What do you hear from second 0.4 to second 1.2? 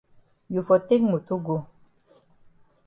You for take